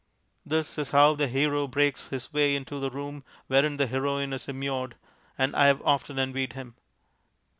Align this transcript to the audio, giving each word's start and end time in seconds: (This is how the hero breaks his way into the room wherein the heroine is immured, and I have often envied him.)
(This 0.43 0.79
is 0.79 0.89
how 0.89 1.13
the 1.13 1.27
hero 1.27 1.67
breaks 1.67 2.07
his 2.07 2.33
way 2.33 2.55
into 2.55 2.79
the 2.79 2.89
room 2.89 3.23
wherein 3.45 3.77
the 3.77 3.85
heroine 3.85 4.33
is 4.33 4.47
immured, 4.47 4.95
and 5.37 5.55
I 5.55 5.67
have 5.67 5.79
often 5.83 6.17
envied 6.17 6.53
him.) 6.53 6.73